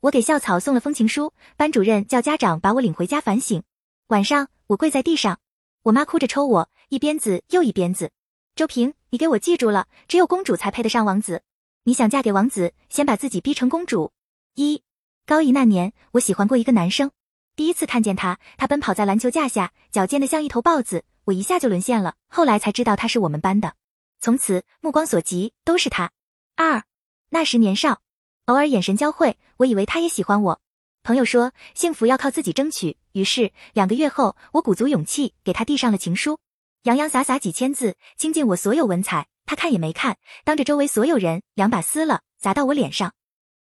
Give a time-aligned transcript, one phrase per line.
[0.00, 3.62] 我给校草送了封情书，班主任叫家长把我领回家反省。
[4.06, 5.38] 晚上，我跪在地上，
[5.82, 8.10] 我妈哭着抽我，一鞭子又一鞭子。
[8.56, 11.42] 周平，你给我记住了，只有公主才配得上王子。
[11.84, 14.12] 你想嫁给王子，先把自己逼成公主。
[14.54, 14.82] 一
[15.26, 17.10] 高一那年，我喜欢过一个男生，
[17.54, 22.14] 第一次看见他，他奔跑在篮球架下，矫健的像一头豹子，我一下就沦陷了。
[22.26, 23.74] 后来才知道他是我们班的，
[24.18, 26.10] 从此目光所及都是他。
[26.56, 26.84] 二
[27.28, 28.00] 那时年少，
[28.46, 30.60] 偶尔眼神交汇，我以为他也喜欢我。
[31.02, 36.38] 朋友说幸福要靠自己争取，于是两个月后，我鼓足勇气给他递上了情书，
[36.82, 39.26] 洋洋洒洒几千字，倾尽我所有文采。
[39.46, 43.12] 他看也没看，当着周围所有人，两把撕了，砸到我脸上。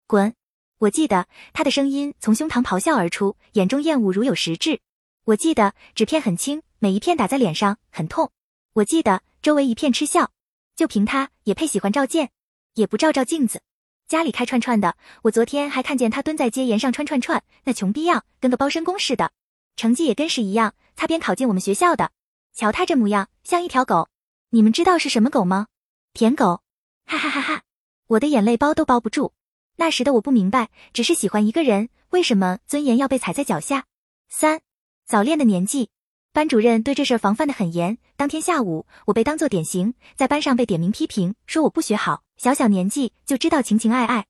[0.05, 0.35] 滚！
[0.77, 4.81] 我记得他的声音从胸膛咆哮而出，眼中厌恶如有实质。
[5.25, 8.31] 我记得纸片很轻，每一片打在脸上很痛。
[8.73, 10.31] 我记得周围一片嗤笑，
[10.75, 12.29] 就凭他也配喜欢赵健？
[12.75, 13.61] 也不照照镜子。
[14.09, 19.29] 家里开串串的，我昨天还看见他蹲在街沿上串串串，那穷逼样，跟个包身工似的。
[19.75, 22.09] 成绩也跟屎一样，擦边考进我们学校的。
[22.51, 24.09] 瞧他这模样，像一条狗。
[24.49, 25.67] 你们知道是什么狗吗？
[26.11, 26.63] 舔狗。
[27.05, 27.61] 哈哈哈哈！
[28.07, 29.33] 我的眼泪包都包不住。
[29.75, 33.85] 那时的我不明白，只是喜欢一个人，为什么尊严要被踩在脚下？
[34.27, 34.61] 三，
[35.05, 35.91] 早恋的年纪。
[36.33, 37.99] 班主任对这事防范的很严。
[38.15, 44.25] 当天下午，我被当做典型，在班上被点名批评，说我不学好，小小年纪就知道情情爱爱。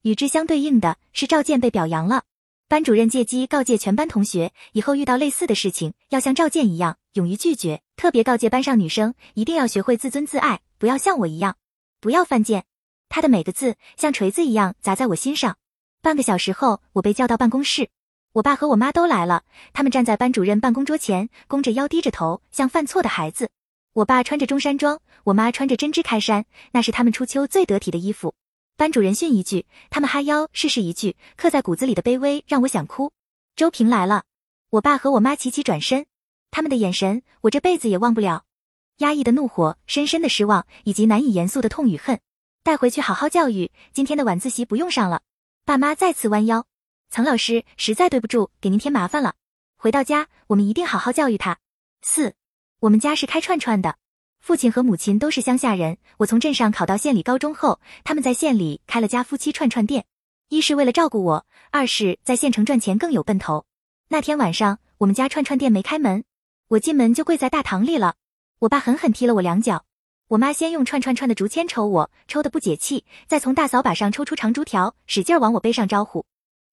[0.00, 2.22] 与之相对应的是赵健被表扬了。
[2.68, 7.82] 班主任借机告诫全班同学，以后遇到类似的事情，要像赵健一样勇于拒绝。
[7.96, 11.58] 特别告诫班上女生，一定要学会自尊自爱，不要像我一样，
[12.00, 12.64] 不要犯贱。
[13.10, 15.58] 他的每个字像锤子一样砸在我心上。
[16.00, 17.90] 半个小时后，我被叫到办公室。
[18.32, 19.42] 我爸和我妈都来了，
[19.74, 23.50] 他们站在班主任办公桌前，弓着腰，低着头，像犯错的孩子。
[23.92, 28.34] 我爸穿着中山装，我妈穿着针织开衫，那是他们初秋最得体的衣服。
[28.76, 33.12] 班主任训一句，他们哈腰试试一句，刻在骨子里的卑微让我想哭。
[33.56, 34.22] 周平来了，
[34.70, 36.06] 我爸和我妈齐齐转身，
[36.52, 38.44] 他们的眼神我这辈子也忘不了，
[38.98, 42.20] 压抑的怒火，深深的失望，以及难以言诉的痛与恨。
[42.62, 45.22] 带回去好好教育，今天的晚自习不用上了。
[45.64, 46.64] 爸妈再次弯腰。
[47.10, 49.34] 曾老师，实在对不住，给您添麻烦了。
[49.76, 51.58] 回到家，我们一定好好教育他。
[52.02, 52.34] 四，
[52.80, 53.96] 我们家是开串串的，
[54.40, 55.98] 父亲和母亲都是乡下人。
[56.16, 60.06] 我从镇上考到县里高中后，他们在县里开了家夫妻串串店，
[60.48, 63.66] 一是为了照顾我，二是在县城赚钱更有奔头。
[64.08, 66.24] 那天晚上，我们家串串店没开门，
[66.68, 68.14] 我进门就跪在大堂里了。
[68.60, 69.84] 我爸狠狠踢了我两脚，
[70.28, 76.24] 我妈先用串串串的竹签抽我，抽的不解气，再从大扫把上抽出长竹条，使劲往我背上招呼。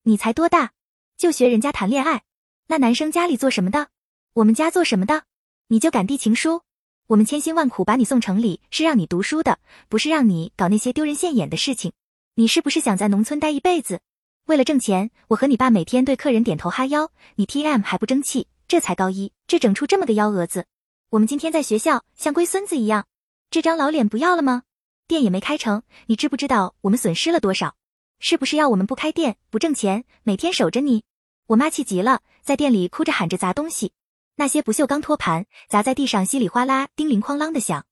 [0.04, 0.72] 你才多大，
[1.18, 2.22] 就学人家谈恋爱？
[2.68, 3.88] 那男生家里做什么的？
[4.32, 5.24] 我们家做什么的？
[5.70, 6.62] 你就敢递情书？
[7.08, 9.58] 我们千辛万苦把你送城里，是让你读书的，
[9.90, 11.92] 不是让你搞那些丢人现眼的事情。
[12.36, 14.00] 你是不是想在农村待一辈子？
[14.46, 18.48] 为了挣钱，我和你爸每天对客人点头哈腰，你 T M 还不争气？
[18.66, 20.64] 这才高一，这整出这么个幺蛾子。
[21.10, 23.06] 我们今天在学校像龟孙子一样，
[23.50, 24.62] 这张老脸不要了吗？
[25.06, 27.74] 店也没开成，你知不知道我们损失了多少？
[28.20, 31.04] 是不是要我们不开店不挣钱，每天守着你？
[31.48, 33.92] 我妈气急了，在店里哭着喊着砸东西，
[34.40, 37.84] 那些不锈钢托盘砸在地上稀里哗啦，叮铃哐啷的响。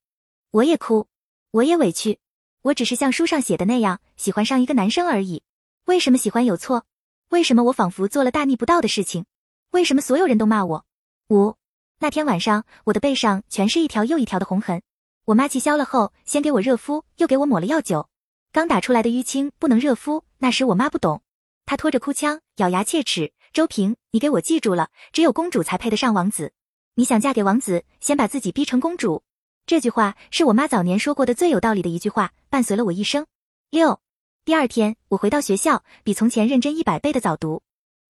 [0.52, 1.08] 我也哭，
[1.50, 2.20] 我也委屈，
[2.62, 5.42] 我只是像书上写的那样喜欢上一个男生而已。
[5.86, 6.84] 为什么喜欢有错？
[7.30, 9.24] 为什么我仿佛做了大逆不道的事情？
[9.72, 10.84] 为什么所有人都骂我？
[11.30, 11.56] 五
[11.98, 14.80] 那天晚上，我的背上全是一条又一条的红痕。
[15.24, 18.08] 我妈气消了后，先给我热敷，又给我抹了药酒。
[18.52, 21.22] 刚打出来的淤青不能热敷，那时我妈不懂，
[21.64, 26.52] 她拖着哭腔，咬牙切齿：“周平，你给我记住了，只有公主才配得上王子。
[26.96, 29.22] 你想嫁给王子，先把自己逼成公主。”
[29.64, 33.24] 这句话是我妈早年说过的最有道理的一句话，伴随了我一生。
[33.70, 33.98] 六，
[34.44, 37.62] 第二天我回到学校，比从前认真一百倍的早读。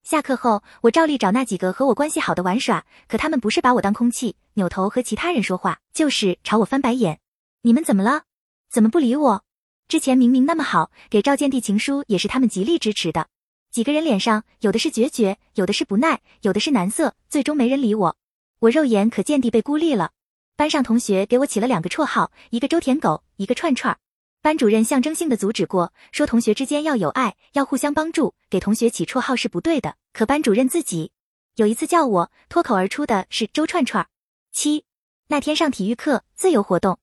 [0.02, 7.20] 下课后，我照例找那几个和我关系好的玩耍，可他们不是把我当空气，扭头和其他人说话，就是朝我翻白眼。
[7.62, 8.24] 你们怎么了？
[8.68, 9.44] 怎么不理我？
[9.86, 13.28] 之前明明那么好，给赵建递情书也是他们极力支持的。
[13.70, 18.16] 几个人脸上有的是决绝，有的是不耐，有的是难色，最终没人理我。
[18.60, 20.12] 我肉眼可见地被孤立了。
[20.56, 23.98] 班上同学给我起了两个绰号，一个周舔狗，一个串串。
[24.40, 29.96] 班主任象征性的阻止过，说同学之间要有爱，要互相帮助，给同学起绰号是不对的。
[30.12, 31.12] 可班主任自己
[31.56, 34.06] 有一次叫我，脱口而出的是周串串。
[34.52, 34.84] 七
[35.26, 36.98] 那天上体育课，自由活动，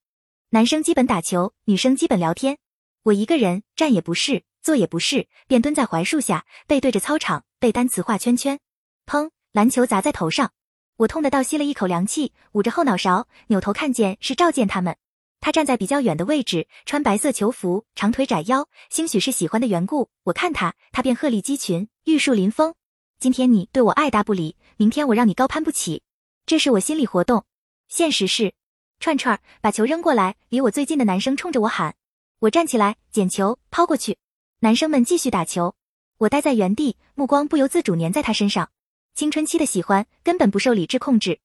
[0.50, 2.58] 男生基本打球，女生基本聊天。
[3.04, 8.60] 我一个人站也不是，坐也不是，便蹲在槐树下，背对着操场背单词画圈圈。
[9.06, 9.30] 砰！
[9.52, 10.54] 篮球砸在头上，
[10.96, 14.96] 我痛得倒吸了一口凉气，捂着后脑勺，扭头看见是赵健他们。
[15.42, 22.74] 他站在比较远的位置，穿白色球服，长腿窄腰，兴许是喜欢的缘故，我看他，他便鹤立鸡群，玉树临风。
[23.20, 26.04] 今天你对我爱答不理，明天我让你高攀不起，
[26.46, 27.44] 这是我心理活动。
[27.90, 28.54] 现实是，
[29.02, 31.96] 串串把球扔过来，离我最近的男生冲着我喊。
[32.40, 34.18] 我站起来捡球抛过去，
[34.64, 35.76] 男生们继续打球，
[36.20, 38.72] 我待在原地，目光不由自主粘在他身上。
[39.14, 41.42] 青春期的喜欢根本不受理智控制，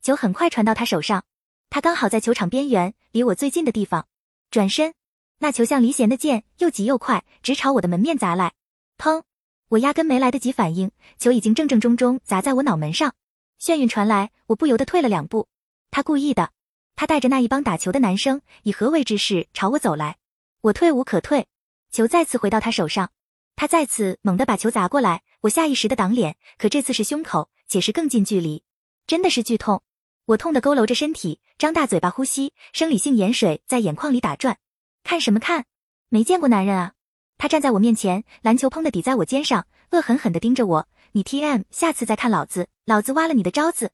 [0.00, 1.22] 球很快传到他手上，
[1.68, 4.06] 他刚好在球场边缘，离我最近的地方。
[4.50, 4.94] 转身，
[5.40, 8.54] 那球像离弦的箭，又急又快，直朝我的门面砸来。
[8.96, 9.22] 砰！
[9.68, 13.14] 我压根没来得及反应，球已经正正中中砸在我脑门上，
[13.60, 15.46] 眩晕传来，我不由得退了两步。
[15.90, 16.48] 他故意的，
[16.96, 20.16] 他带着那一帮打球的男生以何为之势朝我走来，
[20.62, 21.46] 我退无可退，
[21.92, 23.10] 球再次回到他手上，
[23.54, 28.64] 他再次猛地把球砸过来，我下意识的挡脸，可这次是胸口，且是更近距离，
[29.06, 29.82] 真的是剧痛，
[30.24, 34.56] 我痛的佝偻着身体，张大嘴巴呼吸，生理性盐水在眼眶里打转，
[35.04, 35.66] 看什么看？
[36.08, 36.94] 没见过男人啊！
[37.36, 43.92] 他站在我面前，篮球砰的抵在我肩上，恶狠狠地盯着我，你 T M，下次再看老子，老子挖了你的招子，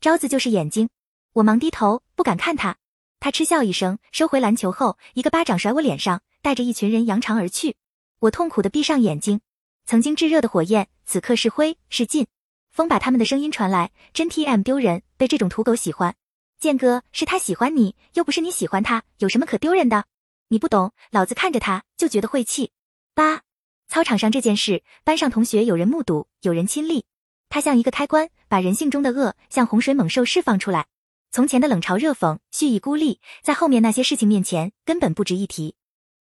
[0.00, 0.88] 招子就是眼睛。
[1.34, 2.76] 我忙低头，不敢看他。
[3.18, 7.76] 他嗤笑一声，收回篮球后，一个巴掌甩我脸上，带着一群人扬长而去。
[8.20, 9.40] 我痛苦的闭上眼睛。
[9.84, 12.26] 曾经炙热的火焰，此刻是灰是烬。
[12.70, 16.14] 风把他们的声音传来，真 T M 丢人，被这种土狗喜欢。
[16.58, 20.04] 剑哥是他喜欢你，又不是你喜欢他，有什么可丢人的？
[20.48, 22.70] 你不懂，老子看着他就觉得晦气。
[23.14, 23.42] 八，
[23.88, 27.04] 操场上这件事，班上同学有人目睹，有人亲历。
[27.48, 30.86] 他像一个开关，把人性中的恶像洪水猛兽释放出来。
[31.30, 35.74] 从前的冷嘲热讽、蓄意孤立，在后面那些事情面前根本不值一提。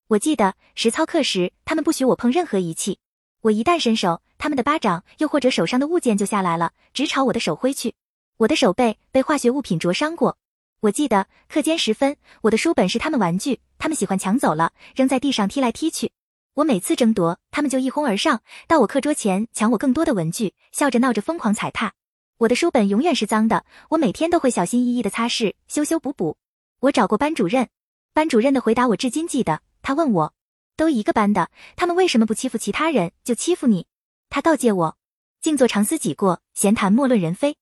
[0.08, 3.00] 我记得实操课时，他们不许我碰任何仪器，
[3.42, 7.96] 我一旦伸手，他们的巴掌又或者手上的物件就下来了，直朝我的手挥去。
[8.38, 10.38] 我的手背被化学物品灼伤过。
[10.82, 16.12] 我记得课间时分，我的书本是他们玩具，他们喜欢抢走了，扔在地上踢来踢去。
[16.56, 21.94] 我每次争夺，他们就一哄而上，到我课桌前抢我更多的文具，笑着闹着疯狂踩踏。
[22.38, 26.36] 我的书本永远是脏的，我每天都会小心翼翼的擦拭、修修补补。
[26.82, 27.70] 我找过班主任，
[28.14, 29.62] 班主任的回答我至今记得。
[29.82, 30.34] 他问我，
[30.76, 33.88] 都一个班的，他们为什么不欺负其他人，就欺负你？
[34.30, 34.98] 他告诫我，
[35.40, 37.56] 静坐常思己过，闲谈莫论人非。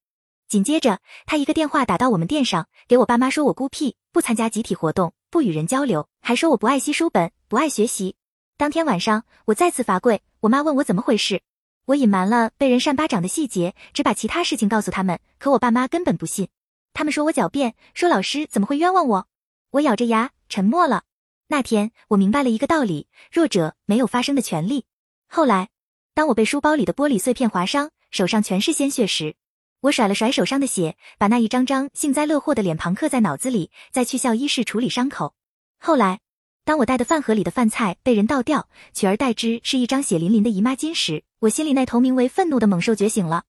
[0.47, 8.15] 紧接着，他一个电话打到我们店上，给我爸妈说我孤僻，不参加集体活动，不与人交流，还说我不爱惜书本，不爱学习。
[8.57, 11.43] 当天晚上，我再次罚跪，我妈问我怎么回事。
[11.85, 15.19] 我隐瞒了被人扇巴掌的细节，只把其他事情告诉他们。
[15.37, 16.47] 可我爸妈根本不信，
[16.93, 19.27] 他们说我狡辩，说老师怎么会冤枉我？
[19.71, 21.03] 我咬着牙沉默了。
[21.47, 24.85] 那天我明白了一个道理：弱者没有发声的权利。
[25.27, 25.69] 后来，
[26.13, 29.35] 当我被书包里的玻璃碎片划伤，手上全是鲜血时，
[29.81, 35.33] 我甩了甩手上的血，把那一张张幸灾乐祸的脸庞刻在脑子里，再去校医室处理伤口。
[35.79, 36.21] 后来。
[36.65, 43.43] 当我带的饭盒里的饭菜被人倒掉，取而代之是一张血淋淋的姨妈巾时，我心里那头名为愤怒的猛兽觉醒了。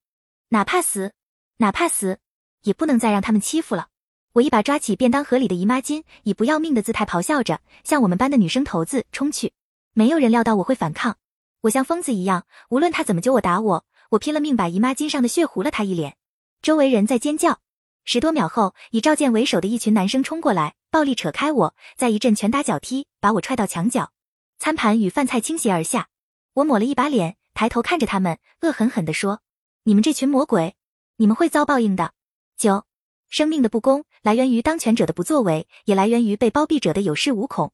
[0.49, 1.13] 哪怕死，
[1.59, 2.19] 哪怕死，
[2.63, 3.87] 也不能再让他们欺负了。
[4.33, 9.53] 我一把抓起便当盒里的姨妈巾，以不要命的姿态咆哮着，向我们班的女生头子冲去。
[9.93, 11.19] 没有人料到我会反抗，
[11.61, 16.17] 我像疯子一样，无论他怎么揪我打我，我拼了命把姨妈巾上的血糊了他一脸。
[16.63, 17.61] 周围人在尖叫。
[18.05, 24.11] 十多秒后，以赵健为首的一群男生冲过来，暴力扯开我，在一阵拳打脚踢，把我踹到墙角，
[24.59, 26.09] 餐盘与饭菜倾斜而下。
[26.55, 29.41] 我抹了一把脸，抬头看着他们，恶狠狠地说
[29.85, 30.75] ：“你们这群魔鬼，
[31.17, 32.13] 你们会遭报应的。”
[32.59, 32.85] 九，
[33.29, 37.73] 生命的不公来源于当权者的不作为，也来源于被包庇者的有恃无恐。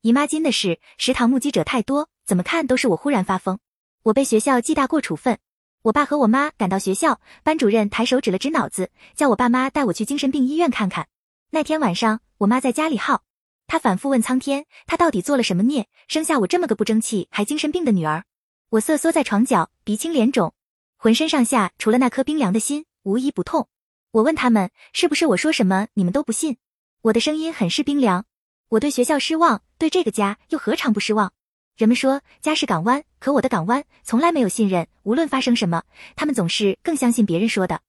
[0.00, 3.58] 姨妈巾的事，食堂目击者太多，怎么看都是我忽然发疯。
[4.04, 5.38] 我被学校记大过处分。
[5.82, 11.08] 我爸和我妈赶到学校，班主任抬手指了指脑子，叫我爸妈带我去精神病医院看看。
[11.50, 13.22] 那天晚上，我妈在家里耗，
[13.66, 18.24] 她反复问苍天，她到底做了什么孽，生下我这么个不争气还精神病的女儿。
[18.70, 20.52] 我瑟缩在床角，鼻青脸肿，
[20.98, 23.66] 浑身上下除了那颗冰凉的心，无一不痛。
[24.10, 26.58] 我问他们，是不是我说什么你们都不信？
[27.00, 28.26] 我的声音很是冰凉。
[28.68, 31.32] 我对学校失望，对这个家又何尝不失望？
[31.78, 34.86] 人们说家是港湾，可我的港湾从来没有信任。
[35.02, 35.84] 无论发生什么，
[36.14, 37.80] 他们总是更相信别人说的。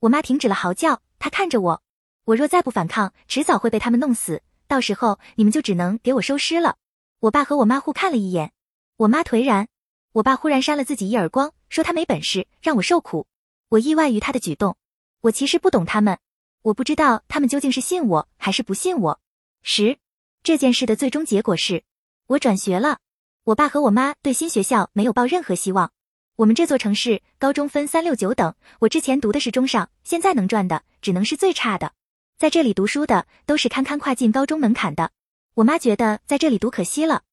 [0.00, 1.82] 我妈停止了嚎叫，她看着我，
[2.24, 4.42] 我若再不反抗，迟早会被他们弄死。
[4.66, 6.74] 到时候你们就只能给我收尸了。
[7.20, 8.52] 我爸和我妈互看了一眼，
[8.96, 9.68] 我妈颓然，
[10.14, 13.26] 我爸忽然扇了自己一耳光，说他没本事，让我受苦。
[13.68, 14.76] 我意外于他的举动，
[15.22, 16.16] 我其实不懂他们，
[16.62, 19.20] 我不知道他们究竟是信我还是不信我。
[19.64, 19.98] 十，
[20.44, 21.82] 这件事的最终结果是
[22.28, 22.98] 我转学了。
[23.42, 25.90] 我爸和我妈对新学校没有抱任何希望。
[26.36, 31.92] 我们这座城市高中分三六九等，我之前读的是中上，现在能赚的只能是最差的。
[32.38, 35.10] 在这里读书的都是堪堪跨进高中门槛的。
[35.54, 37.24] 我妈觉得在这里读可惜了。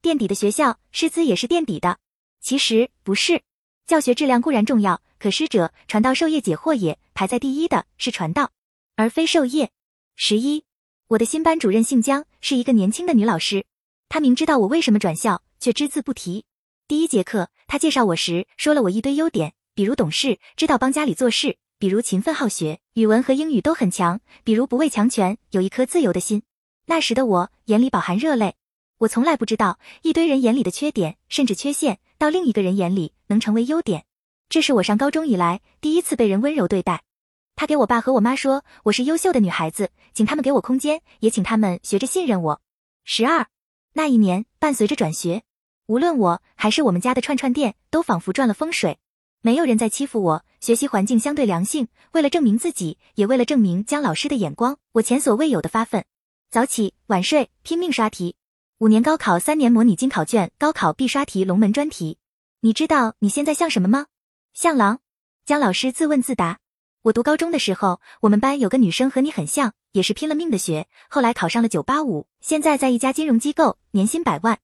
[0.00, 1.98] 垫底的学校，师资也是垫底的。
[2.40, 3.42] 其实不是，
[3.86, 8.52] 教学质量固然重要，可师者，传道授业解惑也，排在第一的是传道，
[8.96, 9.70] 而非授业。
[10.16, 10.64] 十一，
[11.08, 13.66] 我的新班主任姓姜，是一个年轻的女老师。
[14.08, 16.44] 她明知道我为什么转校，却只字不提。
[16.86, 26.42] 第一节课，她介绍我时说了我一堆优点，比如懂事，知道帮家里做事；比如勤奋好学，语文和英语都很强；比如不畏强权，有一颗自由的心。
[26.86, 28.54] 那时的我眼里饱含热泪。
[28.98, 34.04] 我从来不知道，一堆人眼里的缺点甚至缺陷，到另一个人眼里能成为优点。
[34.48, 37.02] 这是我上高中以来第一次被人温柔对待。
[37.54, 42.60] 他给我爸和我妈说，我是优秀的女孩子，请他们给我空间，也请他们学着信任我。
[43.04, 43.46] 十二
[43.92, 45.42] 那一年，伴随着转学，
[45.86, 48.98] 无论我还是我们家的串串店，都仿佛转了风水，
[49.42, 50.44] 没有人再欺负我。
[50.60, 56.04] 学习环境相对良性，为了证明自己，也为了证明姜老师的眼光，我前所未有的发奋，
[56.50, 58.34] 早起晚睡，拼命刷题。
[58.80, 62.16] 五年高考，三年模拟金考卷，高考必刷题，龙门专题。
[62.60, 64.06] 你知道你现在像什么吗？
[64.54, 65.00] 像狼。
[65.44, 66.60] 姜老师自问自答。
[67.02, 74.60] 我读高中的时候，我们班有个女生和你很像，也是拼了命的学，后来考上了九八五，现在在一家金融机构，年薪百万。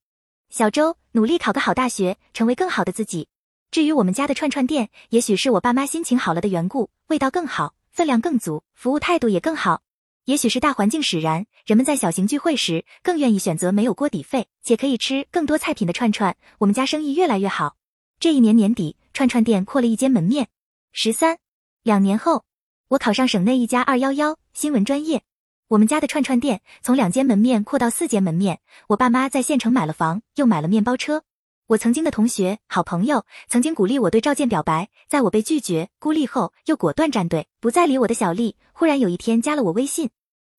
[0.49, 3.27] 小周努力考个好大学，成为更好的自己。
[3.73, 9.83] 至于我们家的串串店，也许是我爸妈心情好了的缘故，味道更好，分量更足，服务态度也更好。
[10.27, 16.35] 也许是大环境使然，人们在小型聚会时更愿意选择没有锅底费且可以吃更多菜品的串串。
[16.59, 17.77] 我们家生意越来越好。
[18.19, 20.49] 这一年年底，串串店扩了一间门面。
[20.93, 21.37] 十三，
[21.83, 22.45] 两年后，
[22.89, 25.23] 我考上省内一家二幺幺新闻专业。
[25.69, 28.61] 我们家的串串店从两间门面扩到四间门面。
[28.89, 31.23] 我爸妈在县城买了房，又买了面包车。
[31.67, 38.57] 我曾经的同学、好朋友曾经鼓励我对赵健表白，在我被拒绝、孤立后，又果断站队，不再理我的小丽。
[38.75, 40.11] 忽然有一天加了我微信，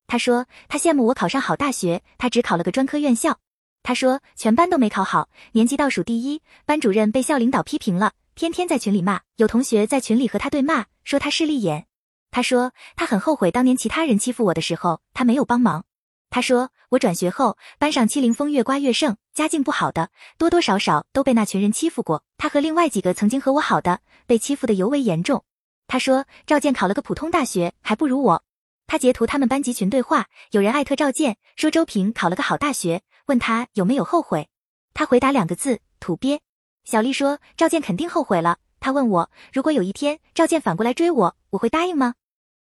[0.08, 3.38] 他说他羡慕我考上好大学，他只考了个专科院校。
[3.84, 9.20] 他说全班都没考好，年级倒数第一，班主任被校领导批评了，天天在群里骂。
[9.36, 11.86] 有同学在群里和他对骂，说他势利眼。
[12.32, 15.84] 他说他很后悔当年其他人欺负我的时候，他没有帮忙。
[16.28, 22.24] 他说我转学后，班上欺凌风越刮越盛，家境不好的多多少少都被那群人欺负过。
[22.36, 25.44] 他和另外几个曾经和我好的，被欺负的尤为严重。
[25.86, 28.42] 他说赵健考了个普通大学，还不如我。
[28.86, 34.48] 他截图他们班级群对话，有人艾特赵健说周平考了个好大学，问他有没有后悔。
[34.94, 36.40] 他回答两个字：土鳖。
[36.84, 38.58] 小丽说赵健肯定后悔了。
[38.78, 42.14] 他问我，如果有一天赵健反过来追我，我会答应吗？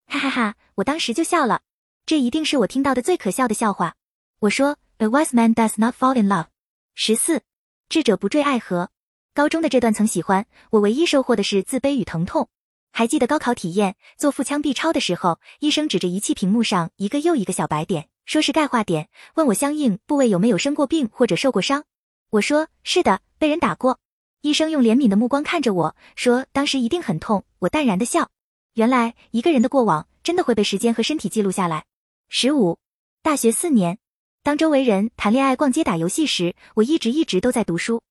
[0.07, 1.63] 哈哈哈，我当时就笑了。
[2.07, 3.95] 这一定是我听到的最可笑的笑话。
[4.41, 6.49] 我说：A wise man does not fall in love。
[6.95, 7.41] 十四，
[7.89, 8.91] 智者不坠爱河。
[9.33, 12.51] 高中的这段曾喜欢，我唯一收获的是自卑与疼痛。
[12.93, 21.85] 还记得高考体验做腹腔 B 超的时候，医生指着仪器屏幕上一个又一个小白点，说是钙化点，问我相应部位有没有生过病或者受过伤。
[22.29, 23.99] 我说是的，被人打过。
[24.43, 27.45] 医生用怜悯的目光看着我说，当时一定很痛。
[27.61, 28.31] 我淡然的笑。
[28.75, 31.87] 原来一个人的过往真的会被时间和身体记录下来。
[32.29, 32.79] 十五，
[33.23, 33.99] 大学四年，
[34.43, 38.03] 当周围人谈恋爱、逛街、打游戏时，我一直一直都在读书。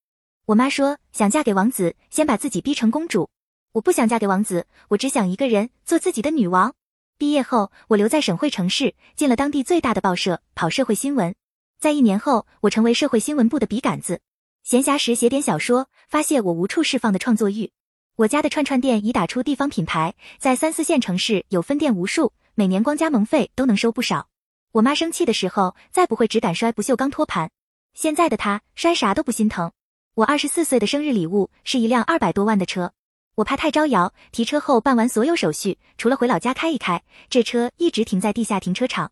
[0.46, 3.30] 我妈说想嫁给王子，先把自己逼成公主。
[3.74, 6.74] 我不想嫁给王子，我只想一个人做自己的女王。
[7.18, 11.36] 毕业后，我留在省会城市，进了当地最大的报社，跑社会新闻。
[11.80, 14.22] 在一年后，我成为社会新闻部的笔杆子。
[14.64, 17.72] 闲暇时写点小说，发泄我无处释放的创作欲。
[18.16, 24.28] 我家的串串店已打出地方品牌，在三四线城市有分店无数，每年光加盟费都能收不少。
[24.74, 27.50] 我妈生气的时候，再不会只敢摔不锈钢托盘。
[27.96, 29.72] 现在的她摔啥都不心疼。
[30.14, 32.94] 我二十四岁的生日礼物是一辆二百多万的车。
[33.36, 39.12] 我怕太招摇，提车后办完所有手续，除了回老家开一开，这车一直停在地下停车场。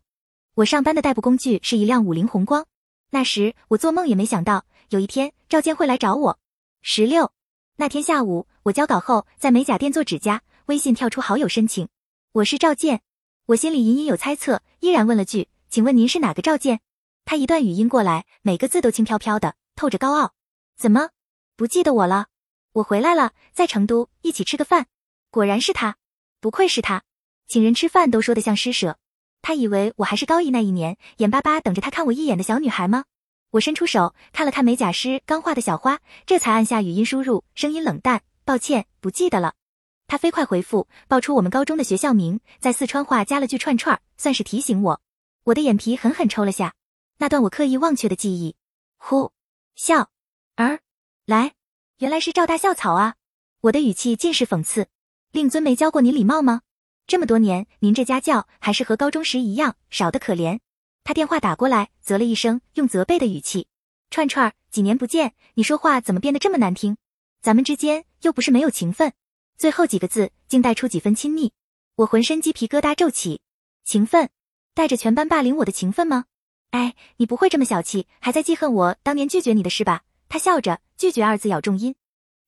[0.54, 2.64] 我上班的代步工具是一辆五菱宏光。
[3.10, 6.38] 那时我做梦也没想到，有一天赵健会来找我。
[6.82, 7.32] 十六
[7.74, 11.88] 那天下午，我交稿后在美甲店做指甲，微信跳出好友申请，
[12.30, 13.02] 我是赵健。
[13.46, 16.80] 我心里隐隐有猜测，依然问了句：“请问您是哪个赵健？”
[17.26, 20.34] 他一段语音过来，每个字都轻飘飘的，透着高傲。
[20.76, 21.10] 怎么
[21.56, 22.26] 不记得我了？
[22.74, 24.86] 我回来了，在成都一起吃个饭，
[25.32, 25.96] 果然是他，
[26.40, 27.02] 不愧是他，
[27.48, 28.96] 请人吃饭都说得像施舍。
[29.42, 33.04] 他以为我还是高一那一年，眼巴巴等着他看我一眼的小女孩吗？
[33.50, 39.54] 我伸出手看了看美甲师刚画的小花，这才按下语音输入，声音冷淡，抱歉，不记得了。
[40.12, 45.00] 他飞快回复，报出我们高中的学校名，在四川话加了句串串，算是提醒我。
[45.44, 46.74] 我的眼皮狠狠抽了下，
[47.16, 48.54] 那段我刻意忘却的记忆。
[48.98, 49.32] 呼，
[49.74, 50.10] 笑
[50.56, 50.80] 儿
[51.24, 51.54] 来。
[51.96, 53.14] 原来是赵大校草啊！
[53.62, 54.88] 我的语气尽是讽刺。
[55.30, 56.60] 令尊没教过你礼貌吗？
[57.06, 60.58] 这么多年，您这家教还是和高中时一样，少得可怜。
[61.04, 63.66] 他电话打过来，啧了一声，用责备的语气
[64.12, 66.98] ：“串串，几年不见，你说话怎么变得这么难听？
[67.40, 69.14] 咱们之间又不是没有情分。”
[69.62, 71.52] 最后几个字竟带出几分亲昵，
[71.94, 73.40] 我浑身鸡皮疙瘩皱起。
[73.84, 74.28] 情分，
[74.74, 76.24] 带着全班霸凌我的情分吗？
[76.72, 80.02] 哎，你不会这么小气，还在记恨我当年拒绝你的事吧？
[80.28, 81.94] 他笑着，拒绝二字咬重音。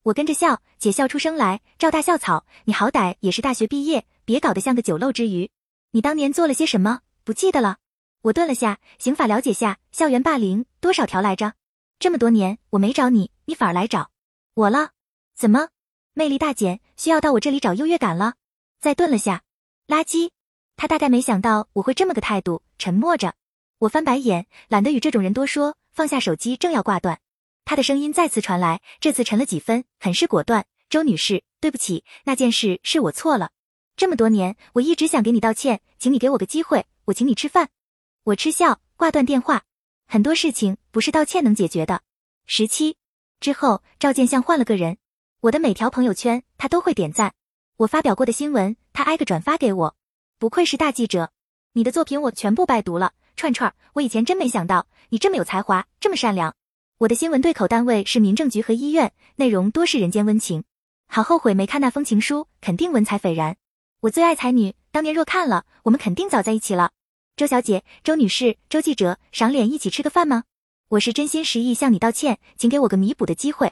[0.03, 1.61] 我跟着笑，姐笑出声来。
[1.79, 5.49] 赵大校草，你好歹也是大学毕业，别搞得像个酒漏之鱼。
[5.91, 6.99] 你当年做了些什么？
[7.23, 7.77] 不记得了。
[8.23, 11.53] 我顿了下，刑法了解下，校园霸凌多少条来着？
[11.97, 14.11] 这么多年我没找你，你反而来找
[14.53, 14.89] 我了？
[15.33, 15.69] 怎么，
[16.17, 18.35] 魅力大减，需要到我这里找优越感了？
[18.79, 19.43] 再顿了下，
[19.85, 20.29] 垃圾。
[20.77, 23.33] 他大概没想到我会这么个态度，沉默着。
[23.79, 27.19] 我翻白眼，懒得与这种人多说，放下手机，正要挂断，
[27.65, 30.65] 他的声音再次传来，这次沉了几分，很是果断。
[30.89, 33.51] 周女士，对不起，那件事是我错了。
[33.97, 37.67] 这么多年，我一直想给你道歉，请你给我个机会，我请你吃饭。
[38.23, 39.63] 我嗤笑，挂断电话。
[40.07, 42.03] 很多事情不是道歉能解决的。
[42.45, 42.95] 十七
[43.41, 44.97] 之后，赵建像换了个人。
[45.45, 47.31] 我的每条朋友圈，他都会点赞。
[47.77, 49.95] 我发表过的新闻，他挨个转发给我。
[50.39, 51.29] 不愧是大记者，
[51.73, 53.13] 你的作品我全部拜读了。
[53.35, 56.55] 串串，我以前真没想到你这么有才华，这么善良。
[56.97, 60.63] 我的新闻对口单位是民政局和医院，内容多是人间温情。
[61.07, 63.55] 好后悔没看那封情书，肯定文采斐然。
[63.99, 66.89] 我最爱才女，当年若看了，我们肯定早在一起了。
[67.35, 70.45] 周小姐、周女士、周记者，赏脸一起吃个饭吗？
[70.87, 73.71] 我是真心实意向你道歉，请给我个弥补的机会。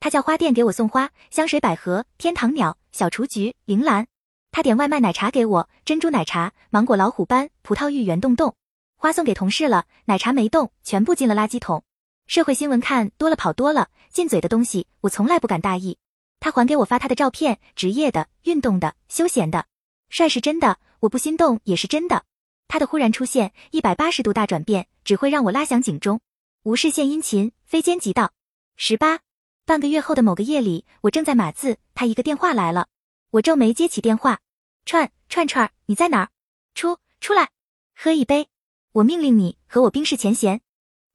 [0.00, 4.06] 他叫花店给我送花，香水百合、天堂鸟、小雏菊、铃兰。
[4.50, 8.54] 他点外卖奶茶给我，珍珠奶茶、芒果老虎斑、葡萄芋圆洞洞。
[8.96, 11.84] 花送给同事了，奶茶没动，全部进了垃圾桶。
[12.26, 15.98] 社会新闻看多了跑多了，进嘴的东西我从来不敢大意。
[16.40, 19.66] 他还给我发他的照片，职业的、运动的、休闲的，
[20.08, 22.24] 帅是真的，我不心动也是真的。
[22.68, 26.20] 他的忽然出现，一百八十度大转变，只会让我拉响警钟。
[26.64, 28.32] 无事献殷勤，非奸即盗。
[28.76, 29.20] 十八，
[29.68, 32.88] 半个月后的某个夜里，我正在码字，他一个电话来了，
[33.32, 34.40] 我皱眉接起电话，
[34.86, 36.30] 串串串，你在哪儿？
[36.74, 37.50] 出出来，
[37.94, 38.48] 喝一杯。
[38.92, 40.62] 我命令你和我冰释前嫌。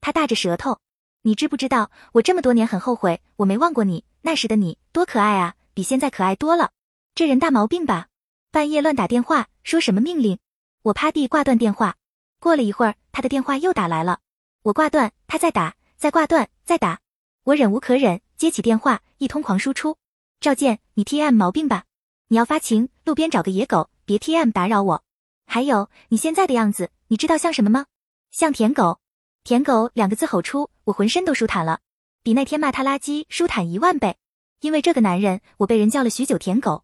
[0.01, 0.79] 他大着舌头，
[1.23, 4.05] 你知不知道，我这么多年很后悔，我没忘过你。
[4.21, 6.73] 那时的你多可爱啊，比现在可爱多了。
[7.15, 8.09] 这人大毛病吧？
[8.51, 10.37] 半夜乱打电话，说什么命令？
[10.83, 11.95] 我趴地挂断电话，
[12.37, 14.19] 过了一会儿，他的电话又打来了，
[14.61, 16.99] 我挂断，他再打，再挂断，再打，
[17.45, 19.97] 我忍无可忍，接起电话，一通狂输出。
[20.41, 21.85] 赵健，你 T M 毛病吧？
[22.27, 25.03] 你要发情，路边找个野狗，别 T M 打扰我。
[25.45, 27.85] 还有你现在的样子，你知道像什么吗？
[28.31, 28.99] 像舔狗。
[29.45, 31.79] 舔狗两个字吼出，我浑身都舒坦了，
[32.21, 34.17] 比那天骂他垃圾舒坦一万倍。
[34.59, 36.83] 因为这个男人，我被人叫了许久舔狗，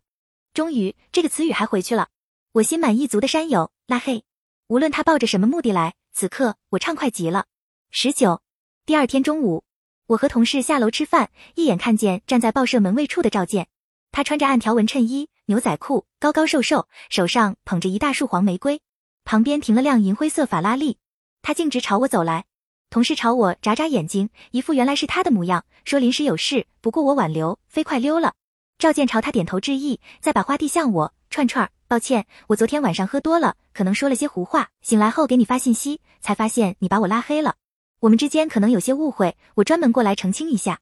[0.54, 2.08] 终于这个词语还回去了。
[2.54, 3.70] 我心满意足的山友。
[3.86, 4.24] 拉黑，
[4.68, 7.48] 无论他抱着什么目的来，此刻我畅快极了。
[7.92, 8.42] 十九，
[8.86, 9.66] 第二天中午，
[10.10, 13.68] 我和同事下楼吃饭，一眼看见站在报社门卫处的赵健，
[14.12, 18.82] 他穿着暗条纹衬衣、牛仔裤，高高瘦瘦，手上捧着一大束黄玫瑰，
[19.24, 20.98] 旁边停了辆银灰色法拉利，
[21.44, 22.46] 他径直朝我走来。
[22.90, 28.34] 同事朝我眨眨眼睛，一副原来是他的模样，说临时有事，不顾我挽留，飞快溜了。
[28.80, 31.70] 赵健朝他点头致意，再把花递向我，串串。
[31.88, 34.70] 抱歉，我昨天晚上喝多了，可能说了些胡话。
[34.82, 37.54] 醒来后给你发信息，才发现你把我拉黑了。
[38.02, 40.80] 我们之间可能有些误会，我专门过来澄清一下。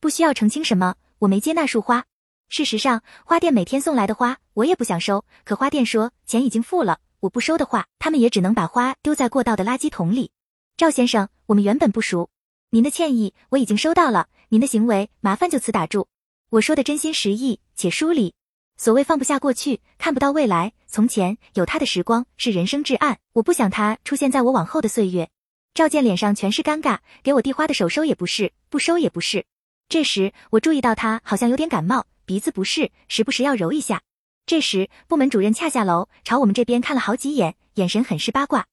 [0.00, 2.04] 不需要澄清什么，我没接那束花。
[2.48, 10.32] 事实上，花店每天送来的花我也不想收，可花店说钱已经付了，我不收的话，他们也只能把花丢在过道的垃圾桶里。
[10.76, 12.30] 赵先生，我们原本不熟，
[12.70, 16.08] 您的歉意我已经收到了，您的行为麻烦就此打住。
[16.50, 18.34] 我说的真心实意，且疏离。
[18.76, 20.72] 所谓放不下过去，看不到未来。
[20.88, 25.30] 从前有他的时光是人生至暗，我不想他出现在我往后的岁月。
[25.76, 29.44] 赵健脸上全是尴尬，给我递花的手收也不是，不收也不是。
[29.90, 34.00] 这时我注意到他好像有点感冒，鼻子不适，时不时要揉一下。
[34.46, 38.64] 这时部门主任恰下楼，朝我们这边看了好几眼，眼神很是八卦。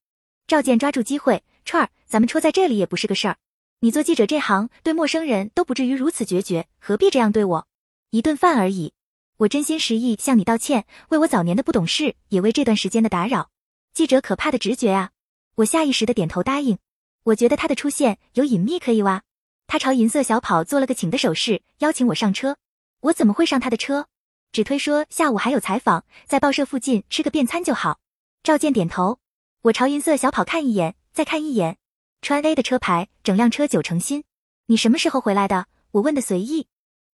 [0.48, 3.36] 赵健抓住机会，串儿，咱们戳在这里也不是个事儿。
[3.82, 7.68] 你做记者这行，对陌生人都不至于如此决绝，何必这样对我？
[8.12, 8.94] 一顿饭而已。
[9.36, 13.50] 我真心实意向你道歉，为我早年的不懂事，也为这段时间的打扰。
[13.94, 15.10] 记者可怕的直觉啊！
[15.56, 16.80] 我下意识的点头答应。
[17.24, 19.24] 我觉得他的出现有隐秘可以挖。
[19.66, 22.58] 他朝银色小跑做了个请的手势，邀请我上车。
[23.00, 24.08] 我怎么会上他的车？
[24.52, 28.00] 只推说下午还有采访，在报社附近吃个便餐就好。
[28.44, 29.20] 赵健点头。
[29.64, 31.78] 我朝银色小跑看一眼，再看一眼，
[32.22, 34.26] 川 A 的车牌，整辆车九成新。
[34.66, 35.68] 你什么时候回来的？
[35.92, 36.68] 我问的随意。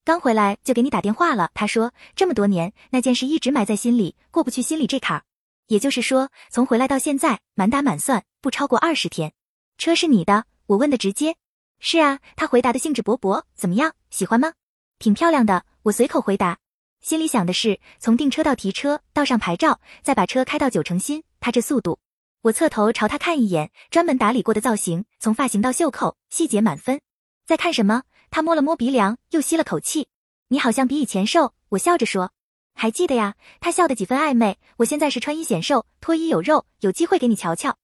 [0.03, 1.51] 刚回来就给你打电话了。
[1.53, 5.23] 他说这么多年那件事一直埋在心里，过不去心里这坎儿。
[5.67, 9.33] 也就是说，从回来到现在，满打满算不超过二十天。
[9.79, 10.43] 车是你的？
[10.67, 11.37] 我问的直接。
[11.79, 13.43] 是啊，他回答的兴致勃勃。
[13.55, 14.51] 怎么样，喜欢吗？
[14.99, 15.63] 挺漂亮的。
[15.83, 16.57] 我随口回答，
[16.99, 21.23] 心里想的是从订车到提车到上牌照，再把车开到九成新。
[21.39, 21.97] 他这速度，
[22.41, 26.99] 我侧头朝他看一眼，专门打理过的造型，从发型到袖扣，细节满分。
[27.47, 28.03] 在看什么？
[28.29, 30.09] 他摸了摸鼻梁，又吸了口气。
[30.49, 31.53] 你好像比以前瘦。
[31.69, 32.33] 我笑着说。
[32.73, 33.35] 还记得呀？
[33.61, 34.57] 他笑得几分暧昧。
[34.75, 37.77] 我现在是穿衣显瘦，脱衣有肉，有机会给你瞧瞧。